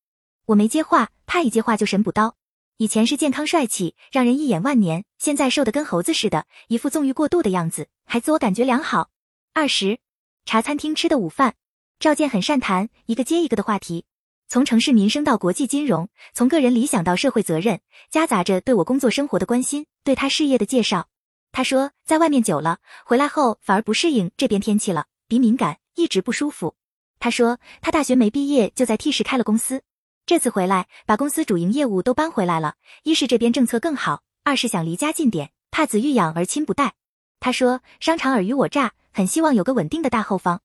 [0.47, 2.35] 我没接话，怕一接话就神补刀。
[2.77, 9.09] 以前是健康帅气，让人一眼万年，现在瘦得跟猴子似的，一副纵欲过度的样子，还自我感觉良好。
[9.53, 9.97] 二十，
[10.45, 11.55] 茶餐厅吃的午饭，
[11.99, 14.05] 赵健很善谈，一个接一个的话题，
[14.47, 17.79] 从城市民生到国际金融，从个人理想到社会责任，
[18.11, 21.07] 夹杂着对我工作生活的关心，对他事业的介绍。
[21.51, 26.75] 他说，在外面久了，回来后反而不适应这边天气了，鼻敏感，一直不舒服。
[27.17, 29.81] 他说，他大学没毕业就在 T 市开了公司，
[30.25, 32.75] 这次回来把公司主营业务都搬回来了。
[33.03, 36.95] 一是这边政策更好，二是想离家近点，怕子欲养而亲不待。
[37.39, 40.61] 他说，商场尔虞我诈，很希望有个稳定的大后方。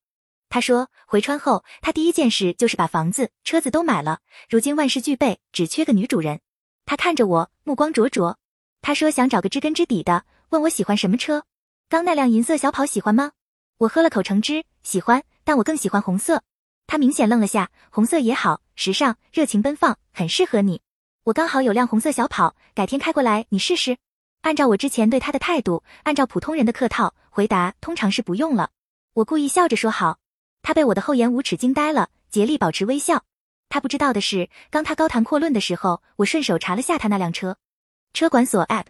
[0.49, 6.41] 他说，回川后他第一件事就是把房子、车子都买了，如今万事俱备，只缺个女主人。
[6.87, 8.39] 他看着我，目光灼灼。
[8.81, 10.25] 他说想找个知根知底的。
[10.49, 11.45] 问我喜欢什么车？
[11.89, 13.33] 刚那辆银色小跑喜欢吗？
[13.77, 16.43] 我喝了口橙汁，喜欢，但我更喜欢红色。
[16.91, 20.83] 他明显愣了下，红色也好，时尚、热情、奔放，很适合你。
[21.23, 23.97] 我刚好有辆红色小跑，改天开过来你试试。
[24.41, 28.71] 按照我之前对他的态度，按照普通人的客套回答，通常是不用了。
[29.13, 30.19] 我故意笑着说好。
[30.63, 33.23] 他被我的厚颜无耻惊呆了，竭力保持微笑。
[33.69, 37.57] 他不知道的是，刚他高谈阔论的时候，我顺手查了下他那辆车，
[38.13, 38.87] 车管所 App。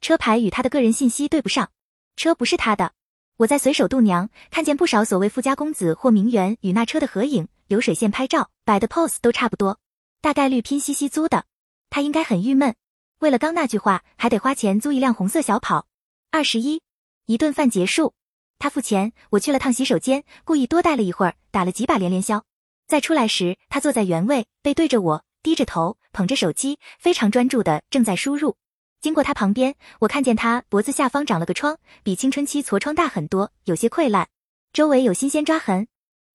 [0.00, 1.70] 车牌与他的个人信息对不上，
[2.16, 2.94] 车不是他的。
[3.38, 9.80] 我在随手度娘，看见不少所谓富家公子或名媛与那车的合影，流水线拍照，摆的 pose 都差不多，
[10.20, 11.44] 大概率拼夕夕租的。
[11.90, 12.76] 他应该很郁闷，
[13.18, 15.88] 为了刚那句话还得花钱租一辆红色小跑。
[16.30, 16.80] 二十一，
[17.26, 18.14] 一顿饭结束，
[18.60, 22.44] 他付钱，我去了趟洗手间，故意多待了一会儿，打了几把连连消。
[22.86, 28.56] 再出来时，他坐在原位，背对着我，低着头，捧着手机，非常专注的正在输入。
[29.04, 34.28] 经过他旁边，我看见他脖子下方长了个疮，比青春期痤疮大很多，有些溃烂，
[34.72, 35.86] 周围有新鲜抓痕。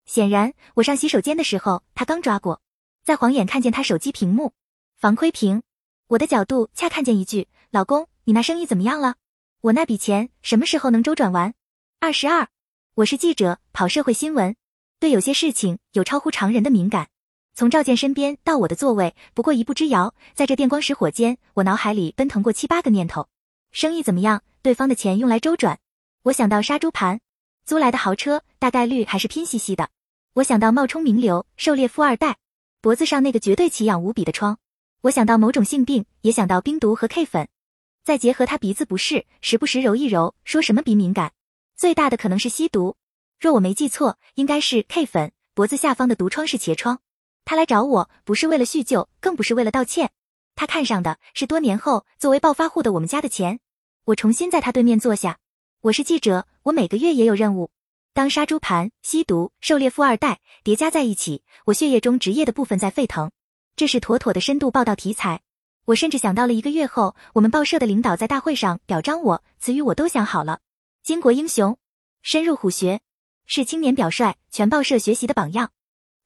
[0.06, 2.62] 显然，我上洗手间的时候他刚抓过。
[3.04, 4.54] 在晃眼看见他手机屏幕
[4.98, 5.64] 防窥屏，
[6.10, 9.16] 我的角度恰看见一句：“老公，你那生意怎么样了？
[9.62, 11.56] 我那笔钱什么时候能周转完？”
[12.00, 12.50] 二十二，
[12.94, 14.56] 我是记者，跑社会新闻，
[15.00, 17.08] 对有些事情有超乎常人的敏感。
[17.56, 20.14] 从赵健身边到我的座位，不过一步之遥。
[20.34, 23.28] 在这电光石火间，我脑海里奔腾过七八个念头：
[23.72, 24.42] 生意怎么样？
[24.62, 25.80] 对方的钱用来周转。
[26.24, 27.20] 我想到杀猪盘，
[27.66, 29.90] 租来的豪车，大概率还是拼夕夕的。
[30.34, 32.38] 我想到冒充名流，狩猎富二代，
[32.82, 34.58] 脖子上那个绝对奇痒无比的疮。
[35.02, 37.48] 我想到某种性病，也想到冰毒和 K 粉。
[38.04, 41.34] 再结合他鼻子不适，时不时揉一揉，说什么鼻敏感，
[41.76, 42.96] 最大的可能是吸毒。
[43.40, 45.32] 若我没记错，应该是 K 粉。
[45.54, 47.00] 脖子下方的毒疮是茄疮。
[47.50, 50.12] 他来找我不是为了叙旧，更不是为了道歉，
[50.54, 53.60] 他看上的是多年后作为暴发户的我们家的钱。
[54.06, 55.40] 我重新在他对面坐下。
[55.82, 57.72] 我是记者，我每个月也有任务。
[58.14, 63.32] 当杀猪盘、吸毒、狩猎富二代叠加在一起，我血液中职业的部分在沸腾，
[63.76, 65.42] 这是妥妥的深度报道题材。
[65.86, 70.60] 我甚至想到了一个月后，我们报社的领导在大会上表彰我，词语我都想好了：
[71.04, 71.80] 巾帼英雄，
[72.22, 73.02] 深入虎穴，
[73.48, 75.72] 是青年表率，全报社学习的榜样。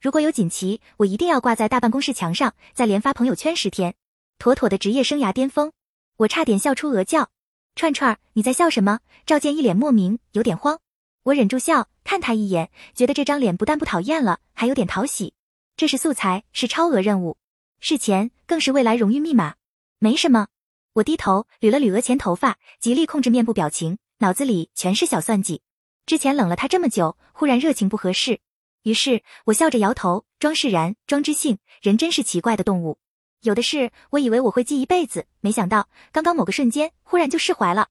[0.04, 3.96] 如果有锦旗，我一定要挂在大办公室墙上，再连发朋友圈十天，
[4.38, 5.72] 妥妥的职业生涯巅峰。
[6.18, 7.30] 我差点笑出鹅叫。
[7.74, 9.00] 串串，你在笑什么？
[9.26, 10.82] 赵健一脸莫名，有点慌。
[11.24, 15.36] 我忍住笑，看他一眼，觉得这张脸不但不讨厌了，还有点讨喜。
[15.78, 17.38] 这是素材，是超额任务，
[17.80, 19.56] 是钱，更是未来荣誉密码。
[20.00, 20.48] 没什么。
[20.96, 25.62] 我低头捋了捋额前头发，极力控制面部表情，脑子里全是小算计。
[26.06, 28.42] 之前冷了他这么久，忽然热情不合适。
[28.84, 31.58] 于是我笑着摇头，装释然，装知性。
[31.82, 32.98] 人真是奇怪的动物，
[33.42, 37.88] 有的事我以为我会记一辈子，没想到刚刚某个瞬间，忽然就释怀了。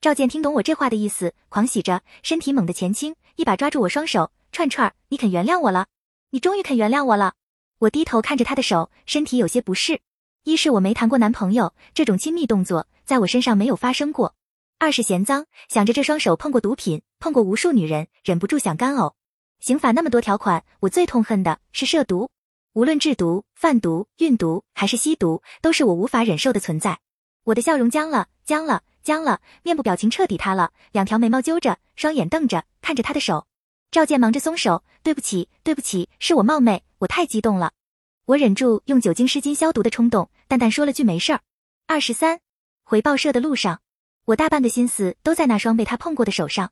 [0.00, 5.86] 赵健听懂我这话的意思，狂喜着，身体猛地前倾，一把抓住我双手，串串，你肯原谅我了？
[6.30, 7.34] 你终于肯原谅我了？
[7.80, 10.00] 我低头看着他的手，身体有些不适。
[10.44, 14.34] 一是我没谈过男朋友，这种亲密动作在我身上没有发生过；
[14.78, 19.12] 二是嫌脏，想着这双手碰过毒品，碰过无数女人，忍不住想干呕。
[19.60, 22.30] 刑法那么多条款，我最痛恨的是涉毒。
[22.72, 26.98] 无论制毒、贩毒、运毒还是吸毒，都是我无法忍受的存在。
[27.44, 33.46] 我的笑容僵了，僵了，僵了，面部表情彻底塌了，两条眉毛揪着，双眼瞪着，看着他的手。
[33.90, 37.72] 赵健忙着松手，对不起，对不起，是我冒昧，我太激动了。
[38.26, 41.40] 我忍住用酒精湿巾消毒的冲动，淡淡说了句没事儿。
[41.86, 42.40] 二十三，
[42.84, 43.80] 回报社的路上，
[44.26, 46.70] 我大半个心思都在那双被他碰过的手上。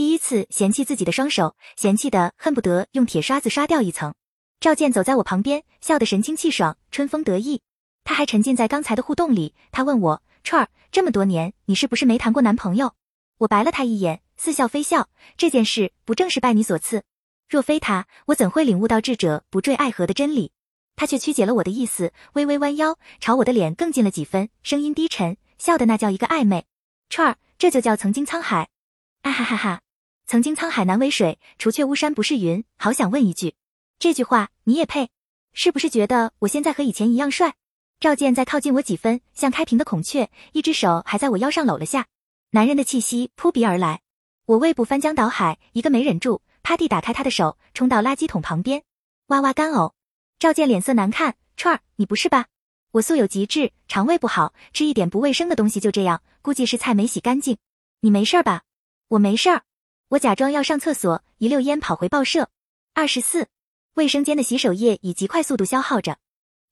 [0.00, 4.14] 第一次嫌弃自己的双手，嫌弃的恨不得用铁刷子刷掉一层。
[4.58, 7.60] 赵健走在我旁边，笑得神清气爽，春风得意。
[8.02, 9.54] 他还沉浸在刚才的互动里。
[9.70, 12.94] 他问我：“串儿，这么多年，你是不是没谈过男朋友？”
[13.36, 15.10] 我白了他一眼，似笑非笑。
[15.36, 17.04] 这件事不正是拜你所赐？
[17.46, 20.50] 若非他，我怎会领悟到智者不坠爱河的真理？
[20.96, 26.64] 他却曲解了我的意思，微微弯腰，朝我的脸更近了几分，声音低沉，笑的那叫一个暧昧。
[27.10, 28.70] 串儿，这就叫曾经沧海。
[29.20, 29.82] 啊哈哈哈！
[30.30, 32.62] 曾经沧海难为水，除却巫山不是云。
[32.76, 33.56] 好想问一句，
[33.98, 35.08] 这句话你也配？
[35.52, 37.56] 是不是觉得我现在和以前一样帅？
[37.98, 42.06] 赵健再靠近我几分，像开屏的孔雀，一只手还在我腰上搂了下，
[42.50, 44.02] 男人的气息扑鼻而来。
[44.46, 48.84] 我胃部翻江倒海，一个没忍住，趴地打开他的手，冲到垃圾桶旁边，
[49.26, 49.94] 哇哇干呕。
[50.38, 52.46] 赵健脸色难看，串儿，你不是吧？
[52.92, 57.56] 我素有极致，肠胃不好，吃一点不卫生的东西就这样，估计是菜没洗干净。
[58.02, 58.62] 你没事吧？
[59.08, 59.64] 我没事儿。
[60.10, 62.50] 我假装要上厕所，一溜烟跑回报社。
[62.94, 63.46] 二十四，
[63.94, 66.18] 卫生间的洗手液以极快速度消耗着，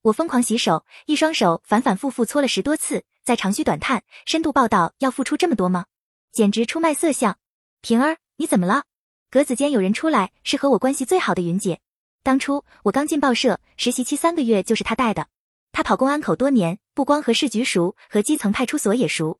[0.01, 4.03] 我疯狂洗手，一双手反反复复搓了十多次，在长吁短叹。
[4.25, 5.85] 深度报道要付出这么多吗？
[6.33, 7.37] 简直出卖色相！
[7.79, 8.83] 平儿，你怎么了？
[9.31, 11.79] 格子间有人出来，是和我关系最好的云姐。
[12.23, 15.27] 当初我刚进报社，实习期三个月就是她带的。
[15.71, 19.39] 她跑公安口多年，不光和市局熟，和基层派出所也熟。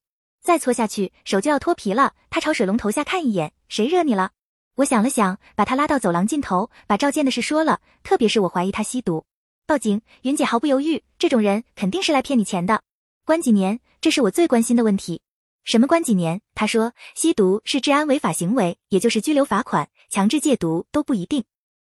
[0.50, 2.16] 再搓下去，手就要脱皮了。
[2.32, 4.32] 他朝水龙头下看一眼，谁惹你了？
[4.78, 9.28] 我想了想，把他拉到走廊尽头，把赵健的事说了，特别是我怀疑他吸毒。
[9.68, 12.82] 报警，云姐毫不犹豫，这种人肯定是来骗你钱的。
[13.26, 15.22] 关几年，这是我最关心的问题。
[15.66, 16.42] 什么关几年？
[16.56, 21.44] 他说，吸毒是治安违法行为，也就是拘留罚款，强制戒毒都不一定，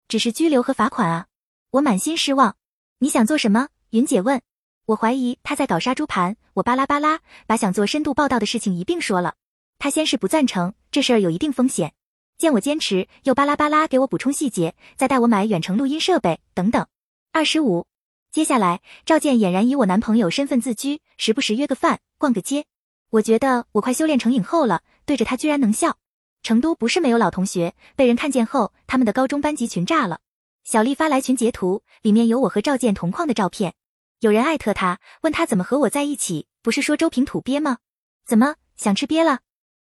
[0.08, 1.28] 只是拘留和罚款啊。
[1.70, 2.56] 我满心失望。
[2.98, 3.68] 你想做什么？
[3.92, 4.42] 云姐问。
[4.88, 9.34] 我怀疑他在搞杀猪盘，我巴拉巴拉把想做深度报道的事情一并说了。
[9.80, 11.92] 他先是不赞成，这事儿有一定风险。
[12.38, 16.88] 见我坚持，又巴拉巴拉给我补充细节，再带我买远程录音设备等等。
[17.34, 17.86] 二十五，
[18.32, 22.64] 接下来赵健俨然以我男朋友身份自居，时不时约个饭，逛个街。
[23.10, 25.98] 我觉得我快修炼成影后了，对着他居然能笑。
[26.44, 30.22] 成都不是没有老同学，被人看见后，他们的高中班级群炸了。
[30.64, 33.74] 小丽发来群截图，里面有我和赵健同框的照片。
[34.20, 36.48] 有人艾特他，问他怎么和我在一起？
[36.64, 37.78] 不是说周平土鳖吗？
[38.26, 39.42] 怎么想吃鳖了？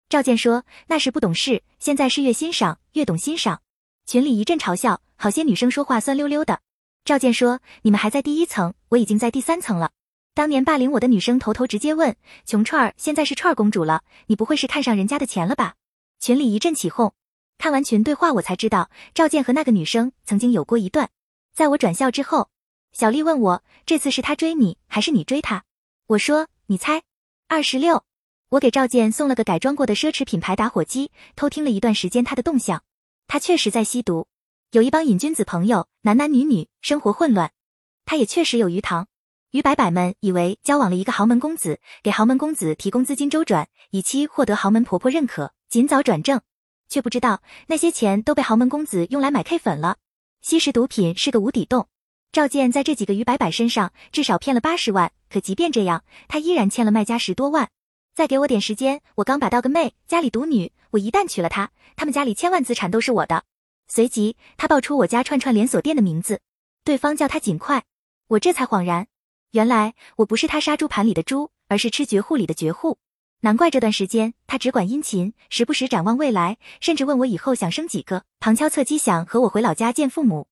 [0.07, 3.63] 赵健说那时不懂事，现在是越欣赏越懂欣赏。
[4.05, 6.61] 群里一阵嘲笑，好些女生说话酸溜溜的。
[7.03, 9.93] 赵健说你们还在第一层，我已经在第三层了。
[10.35, 12.15] 当年霸凌我的女生头头直接问
[12.45, 15.73] 穷串儿，现在是串儿公主了，你不会是看上人家的钱了吧？
[16.19, 17.15] 群里一阵起哄。
[17.57, 21.09] 看完群对话，我才知道赵健和那个女生曾经有过一段。
[21.55, 22.51] 在我转校之后。
[22.91, 25.63] 小丽问我：“这次是他追你，还是你追他？”
[26.07, 27.03] 我说：“你猜。”
[27.47, 28.03] 二十六，
[28.49, 32.83] 我给赵健送了个改装过的奢侈品牌打火机，偷听了一段时间他的动向。
[33.27, 34.27] 他确实在吸毒，
[34.71, 37.51] 有一帮瘾君子朋友，男男女女，生活混乱。
[38.05, 39.07] 他也确实有鱼塘。
[39.51, 46.41] 于白百们以为交往了一个豪门公子，给豪门公子提供资金周转，以期获得豪门婆婆认可，尽早转正，
[46.87, 49.97] 却不知道那些钱都被豪门公子用来买 K 粉了。
[50.41, 51.87] 吸食毒品是个无底洞。
[52.31, 57.71] 赵健在这几个于白百身上至少骗了八十万，可即便这样，他依然欠了卖家十多万。
[58.13, 63.45] 再给我点时间，我刚把到个妹，家里独女，我一旦娶了她，他们家里千万资产都是我的。
[63.87, 66.41] 随即，他报出我家串串连锁店的名字，
[66.83, 67.83] 对方叫他尽快，
[68.27, 69.07] 我这才恍然，
[69.49, 72.99] 原来我不是他杀猪盘里的猪，而是吃绝户里的绝户。
[73.39, 80.47] 难怪这段时间他只管殷勤，时不时展望未来，甚至问我以后想生几个，旁敲侧击想和我回老家见父母。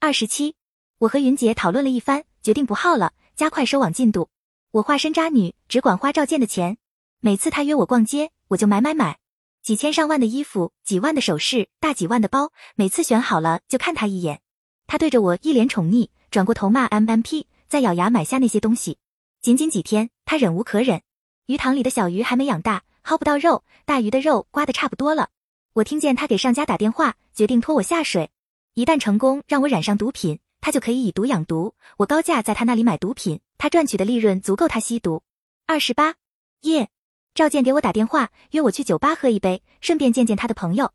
[0.00, 0.56] 二十七。
[0.98, 4.28] 我和云姐讨论了一番，决定不耗了，加快收网进度。
[4.70, 6.78] 我化身渣女，只管花赵健的钱。
[7.20, 9.18] 每次他约我逛街，我就买买买，
[9.62, 12.52] 几千上万的衣服，几万的首饰，大几万的包。
[12.76, 14.40] 每次选好了就看他一眼，
[14.86, 18.98] 他对着我一脸宠溺，转过头骂 M M P，再咬牙买下那些东西。
[19.40, 21.02] 仅仅几天，他忍无可忍。
[21.46, 25.30] 鱼塘里的小鱼还没养大，薅不到肉，大鱼的肉刮得差不多了。
[25.74, 28.30] 我听见他给上家打电话，决定拖我下水。
[28.74, 30.38] 一旦成功让我染上毒品。
[30.64, 35.22] 他就可以以毒养毒，我高价在他那里买毒品，他赚取的利润足够他吸毒。
[35.66, 36.14] 二十八
[36.62, 36.88] 夜，
[37.34, 40.94] 赵健给我打电话，约我去酒吧喝一杯，顺便见见他的朋友。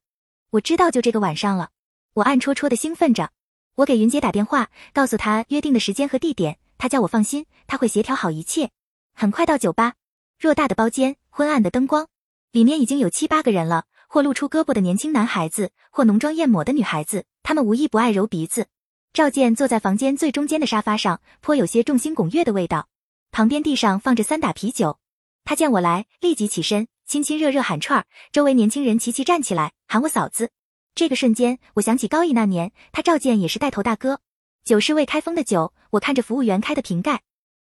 [0.49, 1.69] 我知道就这个晚上了，
[2.15, 3.29] 我暗戳戳的兴奋着。
[3.75, 8.71] 我给云姐打电话，告诉她约定的时间和地点，她叫我放心，她会协调好一切。
[9.13, 9.93] 很快到酒吧，
[10.41, 12.07] 偌大的包间，昏暗的灯光，
[12.51, 18.65] 里面已经有七八个人了，或露出胳膊的年轻男孩子，或浓妆艳抹的女孩子，他们无一不爱揉鼻子。
[19.11, 22.87] 赵健坐在房间最中间的沙发上，颇有些众星拱月的味道。
[23.31, 24.99] 旁边地上放着三打啤酒，
[25.43, 28.05] 他见我来，立即起身，亲亲热热喊串儿。
[28.31, 30.51] 周围年轻人齐齐站起来，喊我嫂子。
[30.93, 34.21] 这个瞬间，我想起高一那年，他赵健也是带头大哥。
[34.63, 37.23] 酒是未开封的酒，我看着服务员开的瓶盖，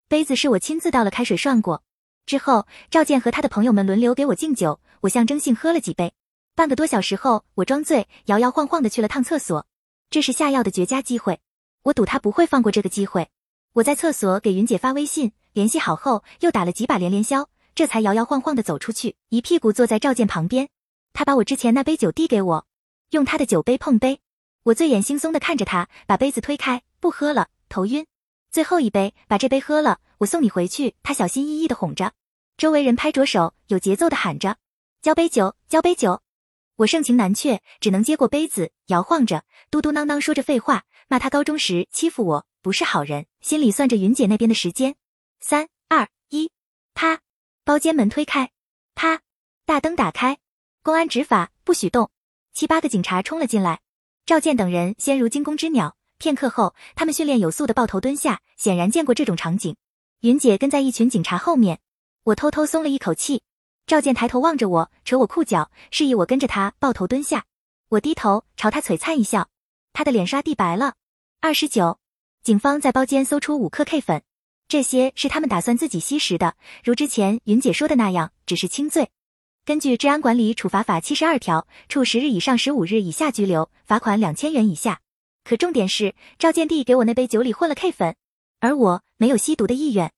[0.08, 1.82] 杯子是我亲自倒了开水涮过。
[2.24, 6.12] 之后，赵健和他的朋友们轮流给我敬酒，我象征性喝了几杯。
[6.54, 9.66] 半个多小时后，我装醉，摇摇晃晃的去了趟厕所。
[10.12, 11.40] 这是下药的绝佳机会，
[11.84, 13.30] 我赌他不会放过这个机会。
[13.72, 20.68] 我在厕所给云姐发微信，联系好后又打了几把连连消，这才摇摇晃晃的走出去，一屁股坐在赵健旁边。
[21.14, 22.66] 他把我之前那杯酒递给我，
[23.12, 24.20] 用他的酒杯碰杯。
[24.64, 28.04] 我醉眼惺忪的看着他，把杯子推开，不喝了，头晕。
[28.50, 30.94] 最后一杯，把这杯喝了，我送你回去。
[31.02, 32.12] 他小心翼翼的哄着，
[32.58, 34.58] 周围人拍着手，有节奏的喊着
[35.00, 36.20] ：“交杯酒，交杯酒。”
[36.82, 44.96] 我盛情难却，只能接过杯子，摇晃着，嘟嘟囔囔说着废话，骂他高中时欺负我，不是好人，心里算着云姐那边的时间。
[45.40, 46.50] 三二一，
[46.94, 47.20] 啪！
[47.64, 48.50] 包间门推开，
[48.94, 49.20] 啪！
[49.64, 50.38] 大灯打开，
[50.82, 52.10] 公安执法，不许动。
[52.52, 53.80] 七八个警察冲了进来，
[54.26, 55.96] 赵健等人先如惊弓之鸟。
[56.18, 59.76] 片刻后，他们训练有素的抱头蹲下，显然见过这种场景。
[60.20, 61.78] 云姐跟在一群警察后面，
[62.24, 63.42] 我偷偷松了一口气。
[63.92, 67.44] 赵健抬头望着我，扯我裤脚，示意我跟着他抱头蹲下。
[67.90, 69.50] 我低头朝他璀璨一笑，
[69.92, 70.94] 他的脸刷地白了。
[71.42, 71.98] 二十九，
[72.42, 74.22] 警方在包间搜出五克 K 粉，
[74.66, 79.10] 这些是他们打算自己吸食的，如之前云姐说的那样，只是轻罪。
[79.66, 85.00] 根据治安管理处罚法七十二条，处十日以上十五日以下拘留，罚款两千元以下。
[85.44, 88.16] 可重点是，赵建弟给我那杯酒里混了 K 粉，
[88.58, 90.10] 而我没有吸毒的意愿。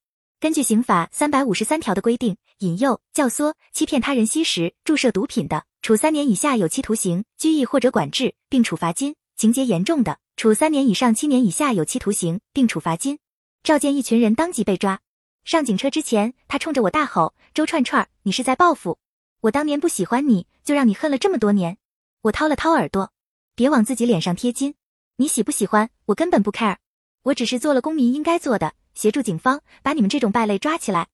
[0.45, 13.19] 根据刑法三百五十三条的规定，引诱、教唆、欺骗他人吸食、注射毒品的，处三年以下有期徒刑、拘役或者管制，并处罚金；情节严重的，处三年以上七年以下有期徒刑，并处罚金。
[13.63, 15.01] 赵建一群人当即被抓，
[15.45, 18.99] 上警车之前，他冲着我大吼：“周串串，你是在报复
[19.41, 19.51] 我？
[19.51, 21.79] 当年不喜欢你，就让你恨了这么多年。”
[22.21, 23.11] 我掏了掏耳朵，
[23.55, 24.75] 别往自己脸上贴金。
[25.17, 25.89] 你喜不喜欢？
[26.05, 26.77] 我根本不 care，
[27.23, 31.09] 我只是做了公民应该做的，协助警方把你们这种败类抓起来。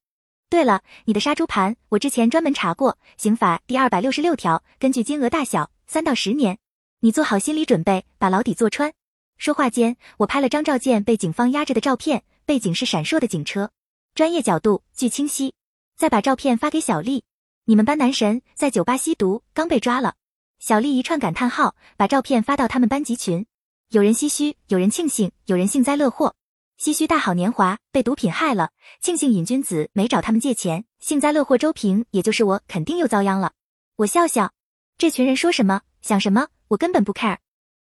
[0.49, 6.59] 对了，你的杀猪盘我之前专门查过，刑法第二百六十六条，根据金额大小，三到十年。
[7.01, 8.93] 你做好心理准备，把牢底坐穿。
[9.39, 13.71] 说话间，我拍了张赵健被警方压着的照片，背景是闪烁的警车，
[14.15, 15.55] 专业角度，巨清晰。
[15.97, 17.25] 再把照片发给小丽，
[17.65, 20.15] 你们班男神在酒吧吸毒，刚被抓了。
[20.59, 23.47] 小丽一串感叹号，把照片发到他们班级群。
[23.91, 26.35] 有人唏嘘，有人庆幸，有人幸灾乐祸。
[26.83, 28.71] 唏嘘大好年华被毒品害了，
[29.03, 33.53] 庆幸瘾君子没找他们借钱，幸灾乐祸周平，也就是我，肯定又遭殃了。
[33.97, 34.53] 我笑笑，
[34.97, 37.37] 这群人说什么想什么，我根本不 care。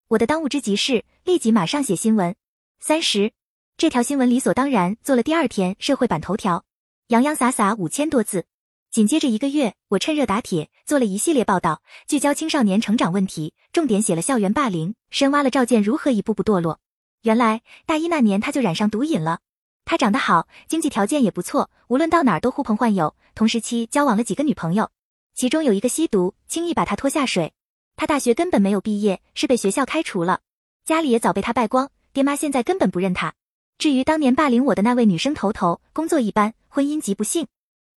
[0.07, 2.37] 我的当务之急是立即马上写新闻。
[2.79, 3.33] 三十，
[3.75, 6.63] 这条新闻理所当然做了第二天社会版头条，
[7.07, 8.45] 洋洋洒洒五千多字。
[8.91, 16.79] 紧接着一个月，我趁热打铁做了一系列报道，聚焦青少年成长问题，重点写了校园霸凌，深挖了赵健如何一步步堕落。
[17.25, 19.39] 原来大一那年他就染上毒瘾了。
[19.83, 23.15] 他长得好，经济条件也不错，无论到哪儿都呼朋唤友。
[23.33, 24.91] 同时期交往了几个女朋友，
[25.33, 27.53] 其中有一个吸毒，轻易把他拖下水。
[27.95, 30.41] 他大学根本没有毕业，是被学校开除了，
[30.85, 33.33] 家里也早被他败光，爹妈现在根本不认他。
[33.79, 37.47] 至于当年霸凌我的那位女生头头，工作一般，婚姻极不幸。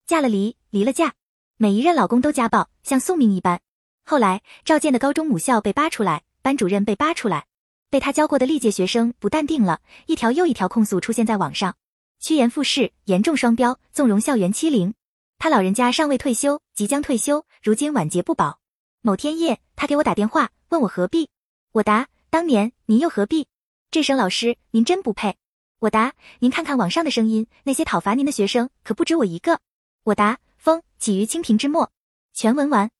[0.07, 1.13] 嫁了离，离了嫁，
[1.59, 3.61] 每一任老公都家暴，像宿命一般。
[4.07, 7.45] 后来赵健的高中母校被扒出来，班主任被扒出来，
[7.91, 11.77] 被他教过的历届学生不淡定了，一条又一条控诉出现在网上，
[12.21, 14.95] 趋炎附势，严重双标，纵容校园欺凌。
[15.39, 18.59] 他老人家尚未退休，即将退休，如今晚节不保。
[19.01, 21.31] 某天夜，他给我打电话，问我何必。
[21.73, 23.47] 我答：当年您又何必？
[23.91, 25.37] 这声老师您真不配。
[25.79, 29.61] 我答：您看看网上的声音，那些讨伐您的学生可不止我一个。
[30.03, 31.91] 我答：风起于清平之末。
[32.35, 32.91] 全文完。